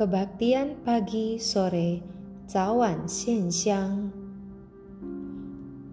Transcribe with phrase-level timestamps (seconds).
[0.00, 2.00] kebaktian pagi sore
[2.48, 4.08] cawan siang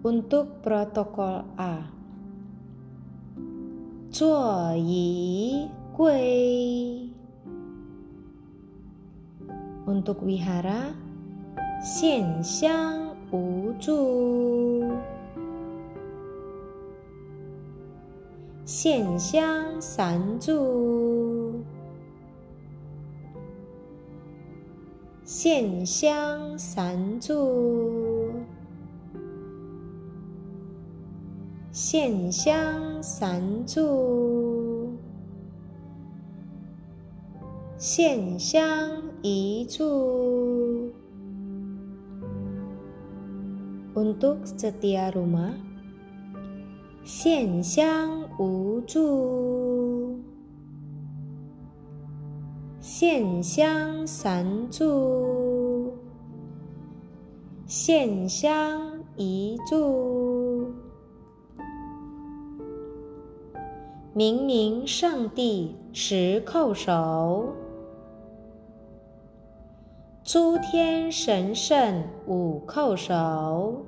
[0.00, 1.92] untuk protokol A
[4.08, 7.12] 坐仪柜
[9.84, 10.96] untuk wihara
[11.84, 14.88] 线香无助，
[18.64, 21.07] 线香三柱，
[25.28, 28.30] 线香三柱，
[31.70, 34.96] 线香三柱，
[37.76, 40.90] 线香一柱。
[43.94, 45.52] Untuk setia rumah,
[47.04, 49.47] 线香无助，
[52.90, 55.92] 线香三柱，
[57.66, 58.80] 线香
[59.14, 60.72] 一柱。
[64.14, 67.52] 明明上帝十叩首。
[70.24, 73.84] 诸天神圣五叩首，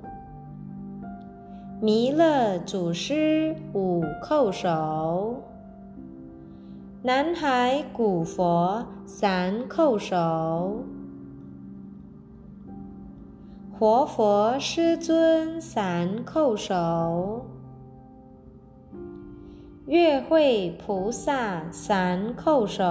[1.81, 5.43] 弥勒祖师五叩首，
[7.03, 10.85] 南海古佛三叩首，
[13.79, 17.47] 活佛师尊三叩首，
[19.87, 22.85] 月会菩萨三叩首。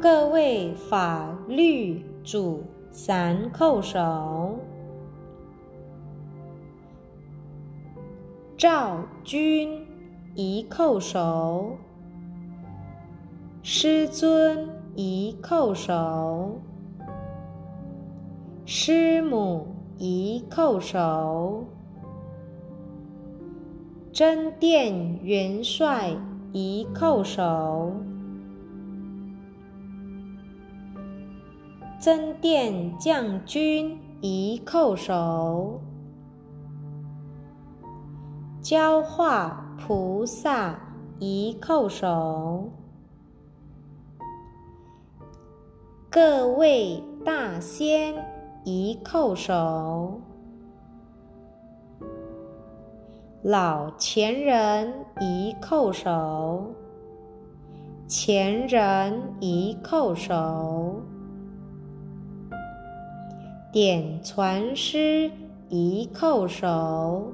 [0.00, 2.62] 各位法律主
[2.92, 4.60] 三叩首，
[8.56, 9.83] 赵君。
[10.36, 11.78] 一叩首，
[13.62, 16.58] 师尊一叩首，
[18.64, 19.64] 师母
[19.96, 21.64] 一叩首，
[24.12, 26.10] 真殿元帅
[26.52, 27.92] 一叩首。
[32.00, 35.80] 真殿将军一叩首，
[38.64, 40.74] 教化菩萨
[41.18, 42.72] 一叩首，
[46.08, 48.14] 各位大仙
[48.64, 50.18] 一叩首，
[53.42, 56.74] 老前人一叩首，
[58.08, 61.02] 前人一叩首。
[63.70, 65.30] 点传师
[65.68, 67.30] 一叩首，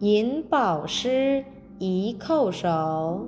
[0.00, 1.44] 银宝师
[1.78, 3.26] 一叩首，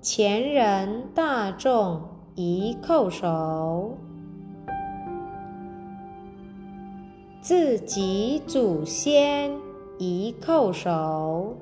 [0.00, 2.02] 前人大众
[2.34, 3.96] 一叩首，
[7.40, 9.52] 自己祖先
[9.98, 11.56] 一叩首，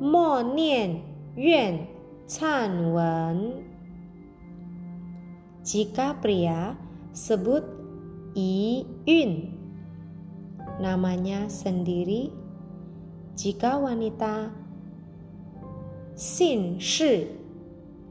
[0.00, 1.02] 默念。
[1.36, 1.86] 愿
[2.26, 3.52] 忏文
[5.62, 6.74] ，jika pria
[7.14, 7.62] sebut
[8.38, 9.50] i yun
[10.78, 12.30] namanya sendiri,
[13.34, 14.54] jika wanita
[16.14, 17.34] sin shi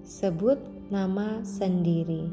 [0.04, 0.60] sebut
[0.92, 2.28] nama sendiri.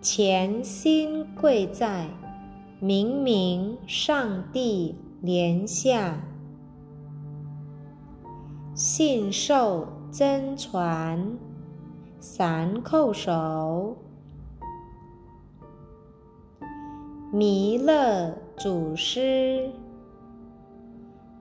[0.00, 2.08] 前心贵在，
[2.80, 6.16] 明明上帝莲下。
[8.72, 11.36] 信受真传，
[12.18, 13.98] 三叩首，
[17.32, 19.70] 弥勒祖师，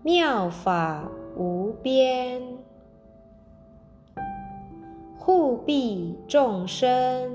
[0.03, 2.39] 妙法无边，
[5.17, 7.31] 护庇众生，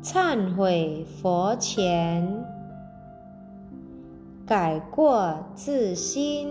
[0.00, 2.44] 忏悔佛前，
[4.46, 6.48] 改过自新。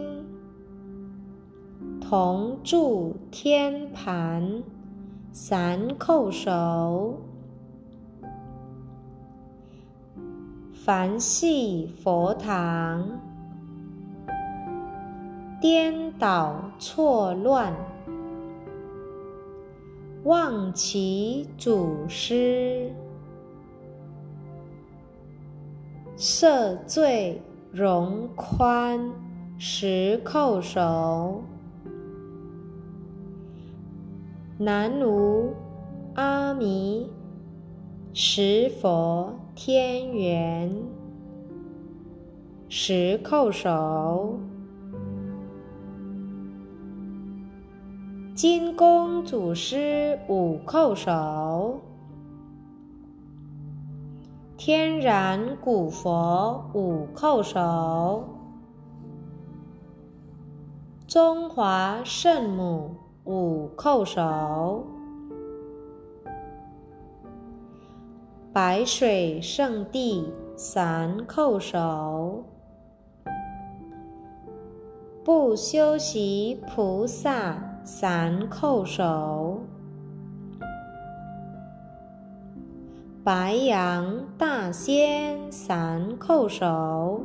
[2.01, 4.61] 同住天盘，
[5.31, 7.17] 三叩首，
[10.85, 13.07] 凡系佛堂，
[15.61, 17.73] 颠倒错乱，
[20.25, 22.91] 望其祖师，
[26.17, 27.41] 赦罪
[27.71, 29.09] 容宽，
[29.57, 31.41] 十叩首。
[34.57, 35.53] 南无
[36.15, 37.09] 阿弥
[38.13, 39.33] 十佛。
[39.55, 40.75] 天元，
[42.67, 44.39] 十叩首。
[48.33, 51.79] 金公祖师五叩首，
[54.57, 58.23] 天然古佛五叩首，
[61.07, 62.95] 中华圣母
[63.25, 64.87] 五叩首，
[68.53, 72.45] 白水圣地三叩首。
[75.23, 79.59] 不修习菩萨三叩首，
[83.23, 87.23] 白羊大仙三叩首，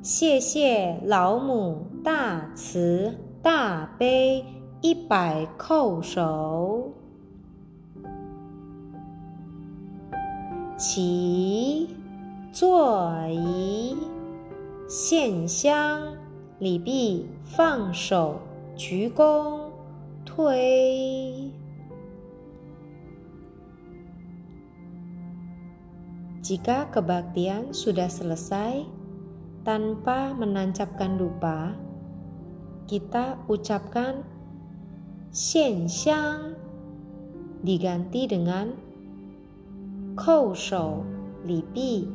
[0.00, 3.12] 谢谢老母大慈
[3.42, 4.44] 大悲
[4.80, 6.92] 一百叩首，
[10.77, 11.89] 起
[12.51, 13.97] 坐仪。
[14.87, 16.15] 献香，
[16.59, 18.39] 礼毕，放手，
[18.75, 19.67] 鞠躬，
[20.23, 21.51] 推。
[26.39, 28.87] Jika kebaktian sudah selesai,
[29.67, 31.75] tanpa menancapkan dupa,
[32.87, 34.23] kita ucapkan
[35.35, 36.55] Xian Xiang
[37.59, 38.71] diganti dengan
[40.14, 41.02] 叩首
[41.44, 42.06] 礼毕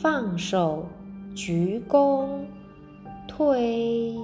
[0.00, 0.86] 放手
[1.34, 2.28] 鞠躬
[3.26, 4.16] 推。